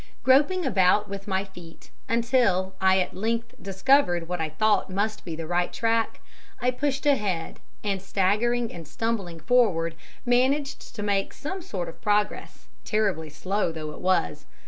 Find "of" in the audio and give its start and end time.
11.87-12.01